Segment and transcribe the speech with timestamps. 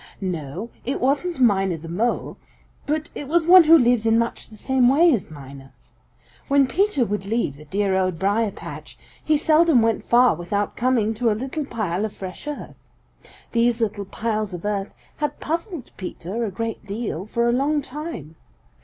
[0.19, 2.37] No, it wasn't Miner the Mole,
[2.87, 5.73] but it was one who lives in much the same way as Miner.
[6.47, 11.13] When Peter would leave the dear Old Briar patch he seldom went far without coming
[11.13, 12.77] to a little pile of fresh earth.
[13.51, 18.37] These little piles of earth had puzzled Peter a great deal for a long time.